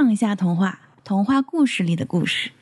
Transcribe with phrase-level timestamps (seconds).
[0.00, 2.52] 杠下童话，童话故事里的故事。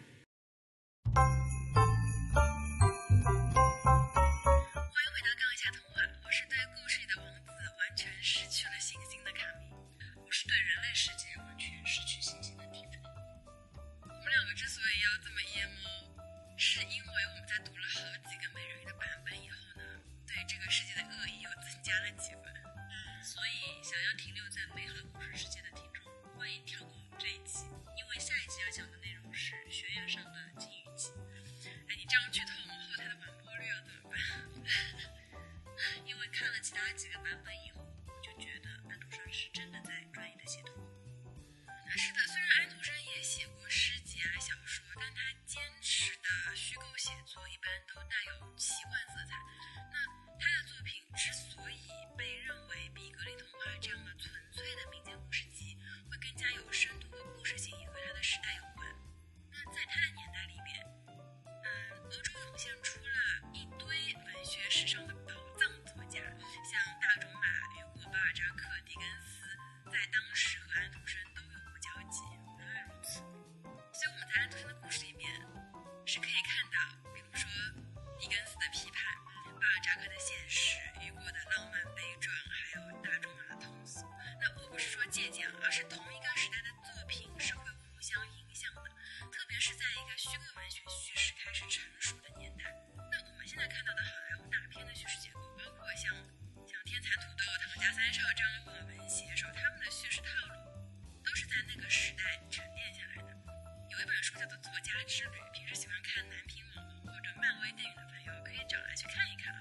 [104.87, 109.53] 家之旅》，平时喜欢看男频网红或者漫威电影的朋友可以找来去看一看。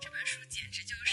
[0.00, 1.11] 这本书简直就是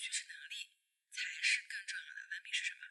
[0.00, 0.72] 美术和叙事能力
[1.12, 2.26] 才是更重要的。
[2.32, 2.88] 文笔是什么？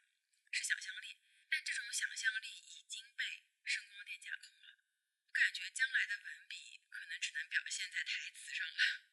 [0.51, 1.17] 是想象力。
[1.49, 3.25] 但这种想象力已经被
[3.65, 4.77] 声光电架空了。
[5.25, 9.09] 我感觉将来的文笔可能只能表现在台词上了。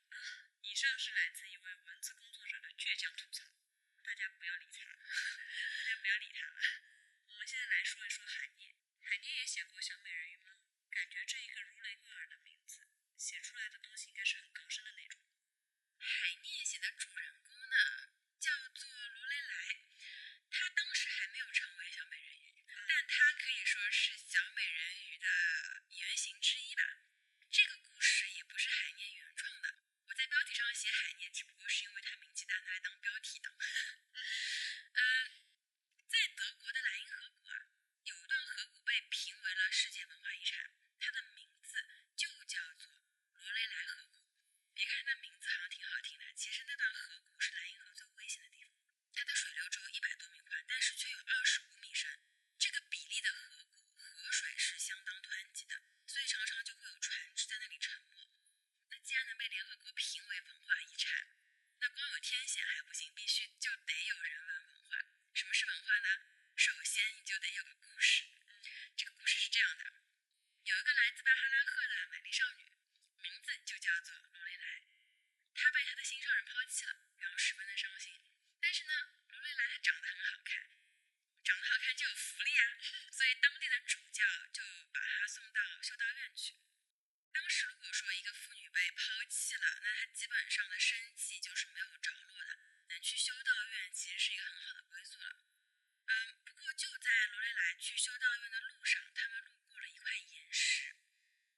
[0.61, 3.49] 以上是来自一位文字工作者的倔强吐槽，
[4.05, 6.53] 大家不要理他，大家不要理他。
[7.25, 10.53] 我们现在来说一说海涅，海涅也写过《小美人鱼》吗？
[10.91, 12.87] 感觉这一个如雷贯耳的名字，
[13.17, 15.19] 写出来的东西应该是很高深的那种。
[15.99, 17.77] 海涅写的主人公呢，
[18.39, 19.81] 叫做罗雷莱，
[20.51, 25.27] 他当时还没有成为小美人鱼，但他可以说是小美人鱼的
[25.91, 26.83] 原型之一吧。
[27.51, 29.75] 这个故事也不是海涅原创的，
[30.05, 31.13] 我在标题上写海
[31.77, 33.53] 是因为他名气大，拿来当标题的。
[33.53, 35.05] 嗯，
[36.09, 37.69] 在德国的莱茵河谷啊，
[38.09, 41.77] 有一段河谷被评为了世界文化遗产，它的名字
[42.17, 42.89] 就叫做
[43.35, 44.25] 罗雷莱河谷。
[44.73, 48.73] 别看它名字好像挺好听的，其实那段河谷是莱茵河最危险的地方。
[49.13, 52.09] 它的水流只有一百多米宽，但是却有二十五米深。
[52.57, 55.77] 这个比例的河谷，河水是相当湍急的，
[56.07, 58.33] 所以常常就会有船只在那里沉没。
[58.89, 61.29] 那既然能被联合国评为文化遗产，
[61.81, 64.99] 那光有天险还不行，必须就得有人文文化。
[65.35, 66.09] 什么是文化呢？
[66.57, 68.25] 首先你就得有个故事。
[68.97, 69.85] 这个故事是这样的：
[70.65, 72.65] 有一个来自巴哈拉赫的美丽少女，
[73.21, 74.83] 名字就叫做罗雷莱。
[75.55, 78.13] 她被她的心上人抛弃了，然后十分的伤心。
[78.61, 78.93] 但是呢，
[79.29, 80.67] 罗雷莱她长得很好看，
[81.45, 82.63] 长得好看就有福利啊，
[83.13, 86.57] 所以当地的主教就把她送到修道院去。
[87.37, 95.37] 当时如果说一个妇女被抛弃了，那她基本上的生计就是没有着落的，能去修道院其实是一个很好的归宿了。
[96.07, 100.97] 嗯，不过就在罗雷莱去修道院的路上，他们路过了一块岩石，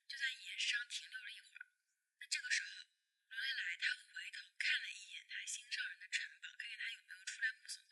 [0.08, 1.70] 就在岩石上停留了一会儿。
[2.18, 2.90] 那这个时候，
[3.28, 7.86] 罗雷莱他回头看了一眼他心上人的城堡，看看他有没有出来目送。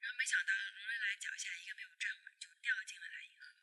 [0.00, 3.54] 然后没想到罗雷莱脚下一个没有站稳，就掉进了莱茵河。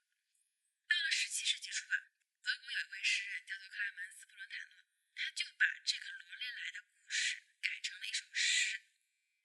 [0.88, 2.07] 到了十七世纪初吧，
[2.47, 4.79] 德国有一位诗人叫做克莱门斯·布伦坦诺，
[5.13, 8.79] 他就把这个罗列来的故事改成了一首诗。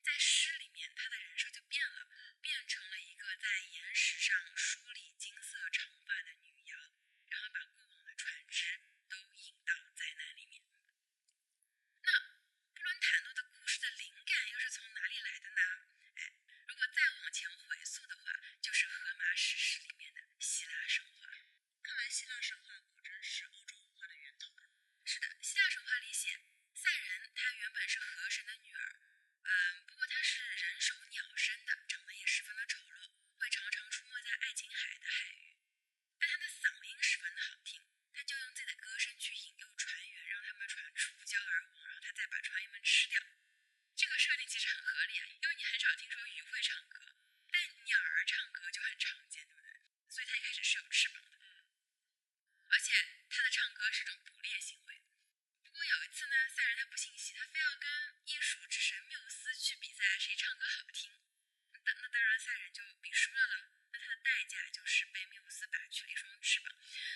[0.04, 2.06] 在诗里面，他的人设就变了，
[2.40, 4.91] 变成了一个在岩石上说
[27.72, 29.11] 本是河神的女儿。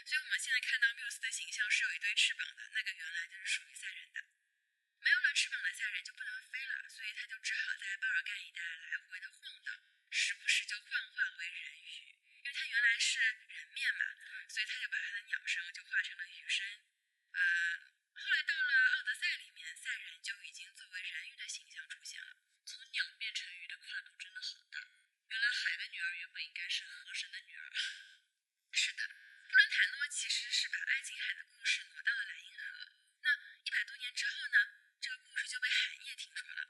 [0.06, 4.22] 所以，我们现在看到缪斯的形象是有一对翅膀的，那个原来就是属于赛人的。
[5.02, 14.14] 没有了翅膀的赛人就不能飞了，所以他就只好在巴尔干一带来回的晃荡，时不时就幻化为人鱼，因为他原来是人面嘛，
[14.48, 16.64] 所以他就把他的鸟声就化成了鱼声。
[17.34, 17.40] 呃，
[18.14, 22.36] 后来到了奥德赛里面，赛人就已经作为人鱼的形象出现了。
[22.64, 24.78] 从鸟变成鱼的跨度真的好大。
[25.30, 27.70] 原来海的女儿原本应该是河神的女儿。
[28.70, 29.02] 是的，
[29.56, 32.92] 伦塔诺其实是把爱琴海的故事挪到了莱茵河。
[33.24, 33.28] 那
[33.64, 34.58] 一百多年之后呢，
[35.00, 36.68] 这个故事就被海涅听说了。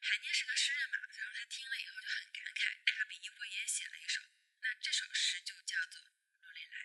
[0.00, 4.24] 海涅是个诗人嘛，然后他听了以后就很感慨，大笔一挥也写了一首。
[4.64, 6.00] 那这首诗就叫做
[6.40, 6.76] 《罗蕾莱》。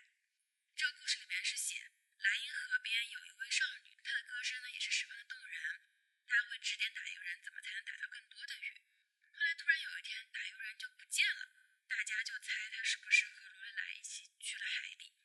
[0.76, 5.80] 这个故事里面是写莱茵河边有一位少女，她的歌声呢也是十分的动人。
[6.28, 8.84] 她会指点打渔人怎么才能打到更多的鱼。
[9.32, 11.48] 后来突然有一天，打渔人就不见了，
[11.88, 15.17] 大家就猜他是不是和罗蕾莱一起去了海底。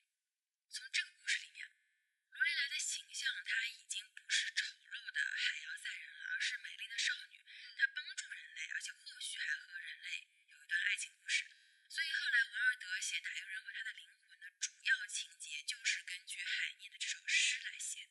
[13.14, 18.10] 尔德写打渔人和他的灵魂的主要情节，就是根据海涅的这首诗来写。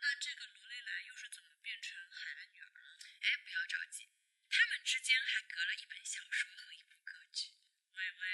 [0.00, 2.98] 那这个罗蕾莱又是怎么变成海的女儿呢？
[3.22, 4.10] 哎，不要着急，
[4.50, 7.54] 他们之间还隔了一本小说和一部歌剧。
[7.94, 8.26] 喂喂，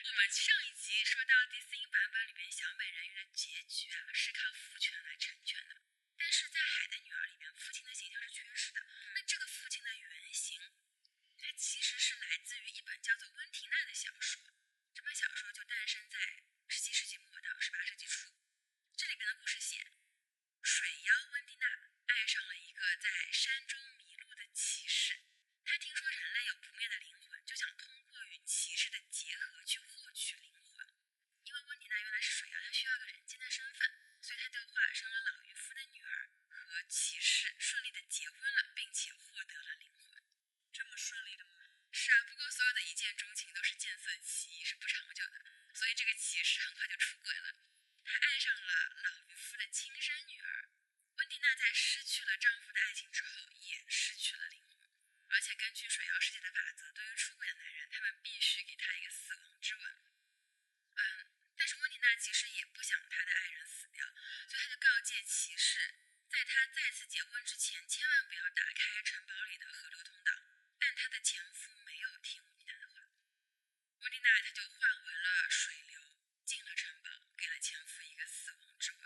[0.00, 5.76] 我们上一集说到迪士尼版本里面小美人鱼的结局啊，是靠父权来成全的。
[6.16, 8.80] 但是在《海的女儿》里面，父亲的形象是缺失的。
[9.12, 10.56] 那这个父亲的原型，
[11.36, 14.40] 它其实是来自于一本叫做《温提娜》的小说。
[14.98, 18.34] 这本小说就诞生在十七世纪末到十八世纪初。
[18.96, 19.78] 这里边的故事写，
[20.60, 21.66] 水妖温蒂娜
[22.10, 25.22] 爱上了一个在山中迷路的骑士。
[25.62, 30.84] 他听说人类有不灭的灵魂，就想通过与骑士的结合去获取灵魂。
[31.44, 33.88] 因为温蒂娜原来是水妖，她需要一个人间的身份，
[34.20, 40.20] 所以她就化身了老渔夫的女儿，和骑士顺利的结婚了，并且获得了灵魂。
[40.72, 41.54] 这么顺利的吗？
[42.08, 45.44] 是啊，不过所有的一见钟情都是见色起意，是不长久的，
[45.74, 47.54] 所以这个骑士很快就出轨了。
[48.02, 50.72] 他爱上了老渔夫的亲生女儿。
[51.16, 54.88] 温蒂娜在失去了丈夫的爱情之后，也失去了灵魂。
[55.28, 59.84] 而且根据水妖世界的法则，对于出轨的男人，他们必须给他一个死亡之吻。
[60.96, 61.26] 嗯，
[61.58, 64.06] 但是温蒂娜其实也不想她的爱人死掉，
[64.48, 65.76] 所以她就告诫骑士，
[66.30, 70.32] 在他再次结婚之前，千万不要打开城堡里的河流通道。
[70.80, 73.02] 但她的前夫没有听温蒂娜的话，
[73.98, 76.00] 温蒂娜她就化为了水流，
[76.46, 79.02] 进了城堡，给了前夫一个死亡之吻，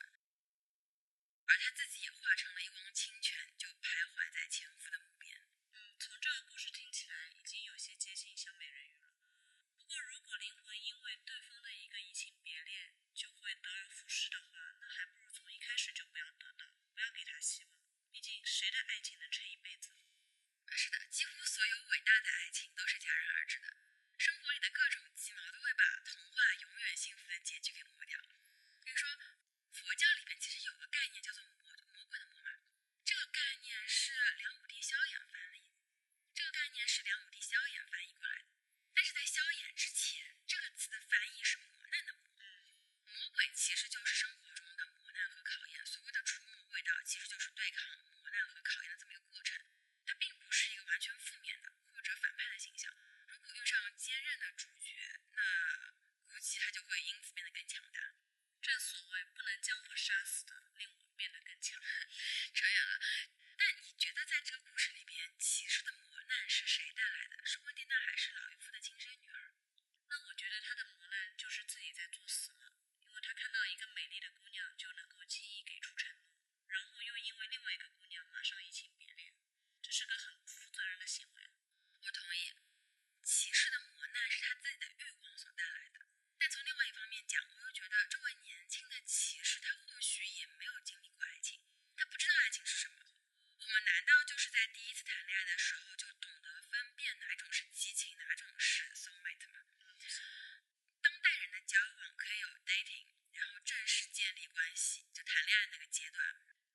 [1.48, 5.40] 而她自己也化成了一汪清泉，就徘徊在前夫的墓边。
[5.72, 9.16] 嗯，从这个故事听起来已经有些接近小美人鱼了。
[9.78, 17.72] 不过，如果灵魂因为对方的一个移情别恋就会得而复失的话，那还不如从一开始就不要得到，不要给他希望。
[18.12, 19.88] 毕竟，谁的爱情能撑一辈子？
[20.74, 23.76] 是的，几乎所有伟大的爱情都是戛然而止的。
[24.16, 28.18] 生活里的各种鸡毛都会把童话永远幸福的结局给抹掉。
[28.82, 29.06] 比如说，
[29.70, 32.56] 佛教里面其实有个概念叫做魔魔鬼的魔嘛，
[33.04, 35.76] 这个概念是梁武帝萧衍翻译，
[36.32, 38.48] 这个概念是梁武帝萧衍翻译过来的。
[38.94, 42.32] 但是在萧衍之前，这个词的翻译是磨难的磨。
[43.12, 49.60] 魔鬼其实就是生活中的磨难和考验，所谓的除魔卫道，其实就是对抗磨难和考验的这么一个过程。
[50.04, 52.92] 它并不是一个完全负面的或者反叛的形象。
[53.28, 54.92] 如果遇上坚韧的主角，
[55.30, 55.94] 那
[56.26, 58.14] 估计他就会因此变得更强大。
[58.60, 61.80] 正所谓不能将我杀死的，令我变得更强。
[62.52, 63.00] 扯远了。
[63.56, 67.46] 但你觉得在这个故事里边，骑士的磨难是谁带来的？
[67.46, 69.54] 是温蒂娜还是老渔夫的亲生女儿？
[70.08, 72.70] 那我觉得他的磨难就是自己在作死嘛，
[73.04, 76.30] 因为他看到一个美丽的姑娘就能够轻易给出承诺，
[76.68, 79.34] 然后又因为另外一个姑娘马上移情别恋，
[79.82, 81.42] 这是个很不负责任的行为。
[82.00, 82.54] 我同意，
[83.22, 86.00] 骑士的磨难是他自己的欲望所带来的。
[86.38, 91.60] 但从另外一方面讲，我又觉得这位年轻的骑士他或许也没有经历过爱情，
[91.96, 93.02] 他不知道爱情是什么。
[93.58, 99.60] 我们难道就是在第一次谈恋爱的时候就懂得分辨哪种是激情，哪种是 soulmate 吗？
[101.00, 106.20] 当代人的交往可以有 dating，然后正式建立关系，就谈恋爱那个阶段，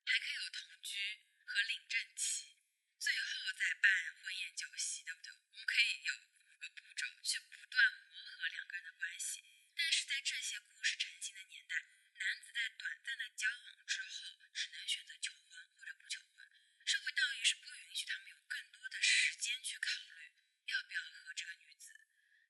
[0.04, 0.98] 还可以有同居
[1.46, 2.58] 和领证期，
[2.98, 3.86] 最后再办
[4.20, 5.30] 婚宴酒席，对不对？
[5.30, 7.78] 我们可以有五个步骤去不断
[8.10, 9.44] 磨合两个人的关系。
[9.74, 11.74] 但是在这些故事成型的年代，
[12.18, 16.44] 男子在短暂的交往之后，只能选择求婚或者不求婚。
[16.84, 20.34] 社会道义是不允许他们有更多的时间去考虑
[20.66, 21.94] 要不要和这个女子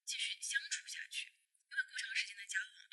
[0.06, 2.87] 继续相处下去，因为过长时间的交往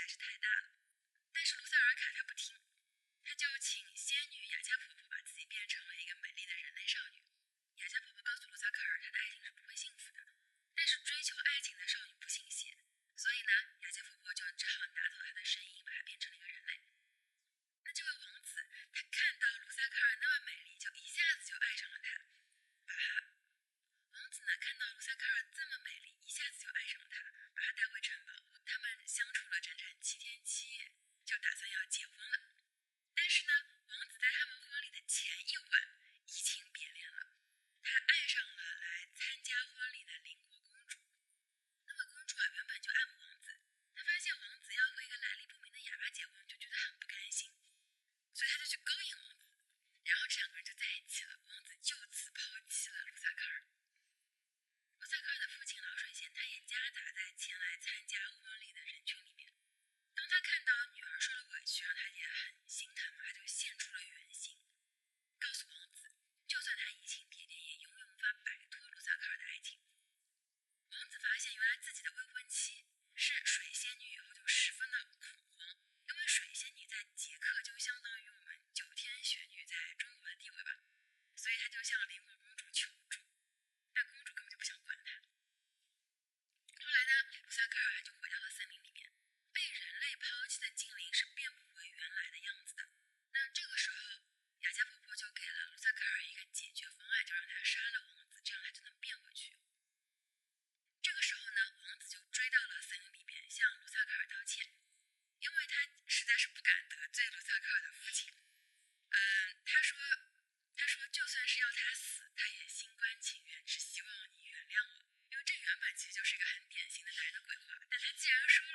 [0.00, 0.72] 实在是太大了，
[1.30, 2.56] 但是卢塞尔卡他不听，
[3.22, 7.20] 他就请仙女雅加婆婆把自己变成了一个美丽的人类少女。
[7.76, 10.24] 雅加婆婆告诉卢塞尔卡尔，她的爱情是不会幸福的，
[10.74, 12.80] 但是追求爱情的少女不信邪，
[13.14, 13.52] 所以呢，
[13.82, 16.80] 雅加婆婆就只好拿走她的声音，把她变成了一个人类。
[17.84, 18.56] 那这位王子，
[18.90, 22.24] 他看到卢塞尔卡尔那么美丽，就一下子就爱上了她，
[22.88, 23.04] 把他。
[24.16, 27.20] 王子呢，看到卢塞尔卡尔这么美丽，一下子就爱上了她，
[27.52, 28.49] 把她带回城堡。
[28.70, 30.92] 他们相处了整整七天七夜
[31.26, 32.38] 就打算要结婚了。
[33.18, 33.52] 但是呢
[33.90, 35.74] 王子在他们婚礼的前一晚
[36.22, 37.34] 移情别恋了。
[37.82, 39.59] 他爱上了来参加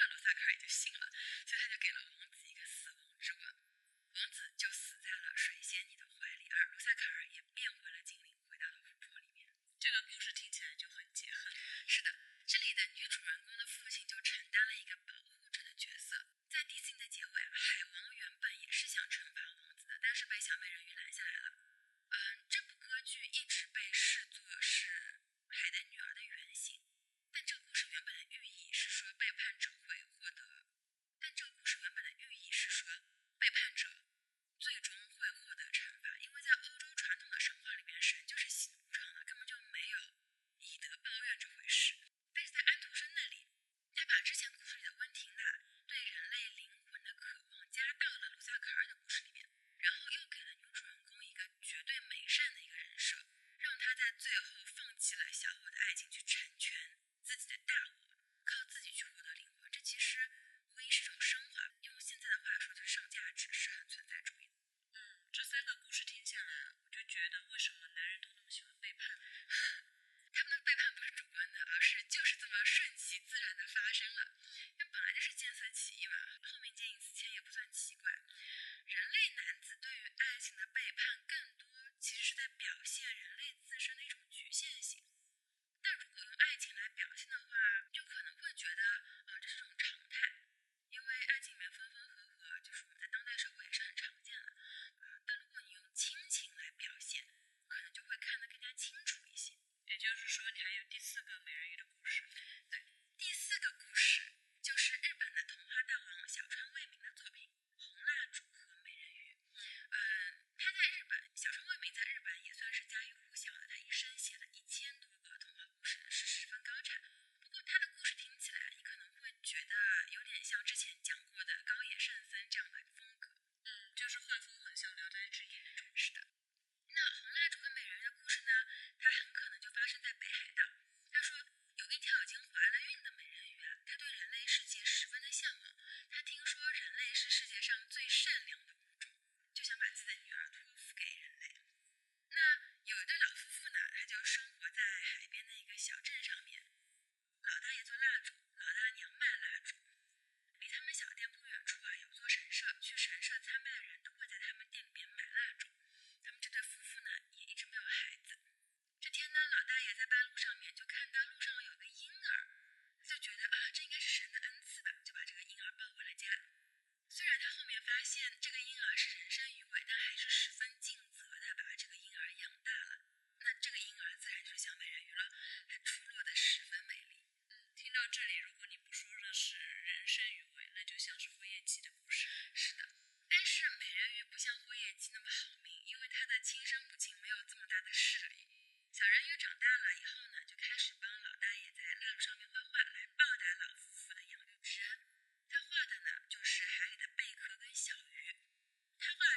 [0.08, 1.12] 罗萨卡尔也就信了
[1.46, 3.42] 所以他就给了王子一个死亡之吻
[4.14, 9.48] 王子就死在了水仙女的怀里而罗萨卡尔也变回了精灵回到了湖泊里面
[9.80, 11.54] 这个故事听起来就很解恨
[11.88, 12.10] 是的
[12.46, 21.56] 这里的女主人公的父亲就承担了一个保护者的角色在迪斯尼的结尾海王原本也是想惩罚王子的但是被小美人鱼拦下来了
[22.10, 22.18] 嗯
[22.50, 24.75] 这部歌剧一直被视作是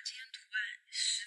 [0.08, 0.58] 先图案
[0.90, 1.17] 是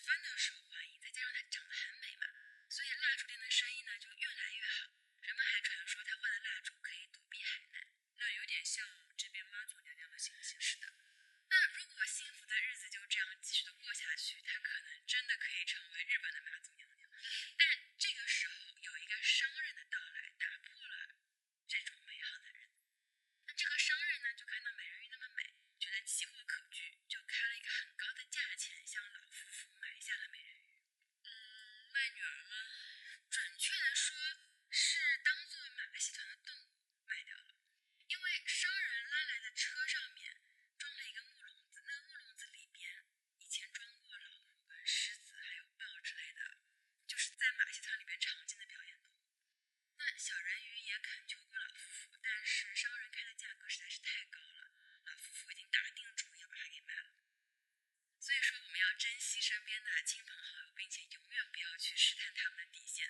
[59.51, 63.03] 身边的亲朋好友，并且永远不要去试探他们的底线。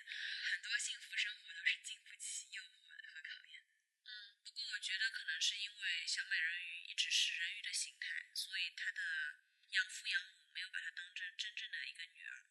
[0.50, 3.62] 很多幸福生活都是经不起诱惑和考验。
[4.02, 9.38] 嗯，不过我觉得可能是因为小美人鱼一直是人鱼的形态，所以她的
[9.70, 12.42] 养父养母没有把她当成真正的一个女儿。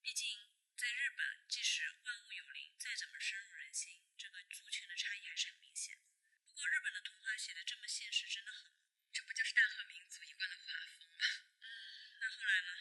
[0.00, 6.00] 毕竟在日本，即使万物有灵，再怎么深入人心，这个族群的差异还是很明显。
[6.46, 8.80] 不过日本的童话写的这么现实，真的好吗？
[9.12, 11.18] 这不就是大和民族一贯的画风吗？
[12.36, 12.76] 后来呢？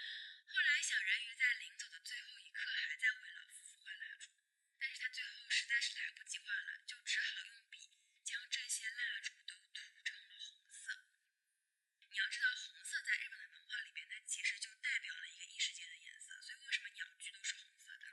[0.52, 4.30] 后来小人鱼在临走的最后一刻还在为老夫妇画蜡烛，
[4.78, 7.80] 但是他最后实在是来不及画了，就只好用笔
[8.24, 11.08] 将这些蜡烛都涂成了红色。
[12.10, 18.06] 你要知道，红色在日本的文化里面，它其实就代表了一个异世界的颜色，所以为什么鸟居都是红色的？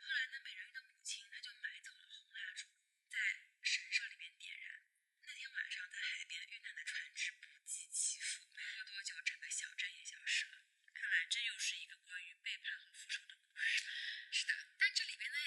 [0.00, 2.66] 后来呢，美人鱼的母亲她就买走了红蜡烛，
[3.08, 3.18] 在
[3.62, 4.82] 神社里面点燃。
[5.24, 10.66] 那天晚上，在海边遇难的船只不计其数，没过多久，整个小镇也消失了。
[10.92, 13.84] 看来这又是一个关于背叛和复仇的故事。
[14.30, 15.38] 是的，但这里边的，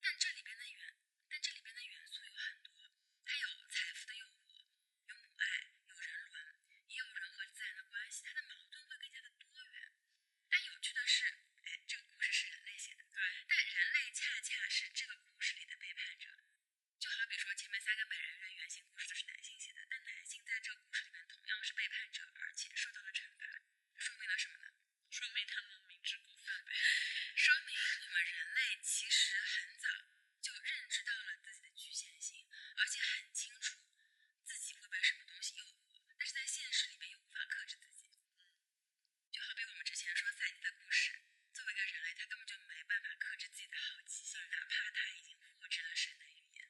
[0.00, 0.96] 但这里边的元，
[1.28, 4.66] 但这里边的元素有很多，它有财富的诱惑，
[5.06, 6.54] 有母爱，有人伦，
[6.88, 9.92] 也有人和自然的关系，它的矛盾会更加的多元。
[10.48, 11.24] 但有趣的是，
[11.62, 16.30] 哎，这个故事是人类写的，对，但人类恰恰是这个故事里的背叛者。
[16.98, 23.62] 就好比说前面三个美人鱼的原型故事都是男性写的，但男性在这个故事里面同样是背叛者，而且受到了惩罚，
[24.00, 24.72] 说明了什么呢？
[25.10, 26.72] 说明他们明知故犯呗。
[27.36, 29.88] 说明我们人类其实很早
[30.40, 33.78] 就认知到了自己的局限性，而且很清楚
[34.44, 38.08] 自己会被什么东西诱惑，但是在现实里面又无法克制自己。
[38.40, 38.50] 嗯，
[39.30, 41.12] 就好比我们之前说赛迪的故事，
[41.52, 46.66] 作为一个人类，他根本就没办法克制自己的好奇心，哪怕他已经获知了神的语言。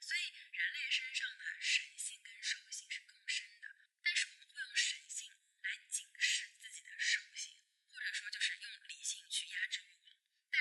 [0.00, 3.68] 所以人类身上的神性跟兽性是共生的，
[4.02, 10.18] 但是我们会用神性来警示自己的兽性，或者说就是用理性去压制欲望。
[10.50, 10.60] 但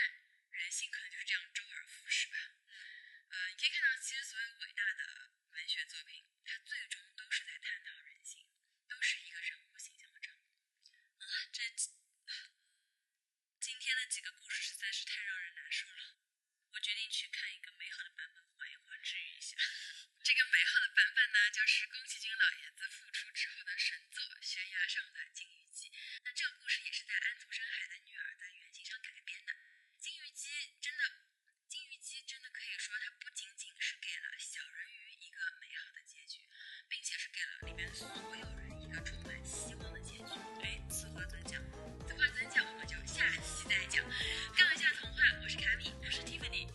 [0.52, 2.38] 人性可能就是这样周而复始吧。
[3.30, 8.46] 呃，你可以看到，其实所有伟大的文学作品，它最终都是在探讨人性，
[8.88, 10.54] 都是一个人物形象的掌握。
[11.18, 11.64] 啊，这
[13.60, 16.20] 今天的几个故事实在是太让人难受了。
[16.76, 19.56] 我决定去看一个美好的版本，缓一缓，治愈一下。
[20.20, 25.88] 这个美好的版本呢，就是宫崎骏老爷子复出之后的神作《悬崖上的金鱼姬》。
[26.28, 29.56] 那这个故事也是在安徒生海的女儿的原型上改编的。
[29.96, 31.04] 金鱼姬真的，
[31.72, 36.44] 金鱼姬真的可以说，它不仅仅是给了小人鱼一个美好的结局，
[36.92, 40.36] 并且是给了里面所有人一个充满希望的结局。
[40.68, 41.64] 哎，此话怎讲？
[42.82, 44.04] 我就下期再讲。
[44.58, 46.68] 杠一下童话我是卡米我是蒂芙尼